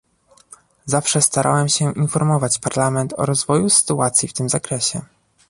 Zawsze 0.85 1.21
starałem 1.21 1.69
się 1.69 1.93
informować 1.93 2.59
Parlament 2.59 3.13
o 3.17 3.25
rozwoju 3.25 3.69
sytuacji 3.69 4.27
w 4.27 4.33
tym 4.33 4.49
zakresie 4.49 5.01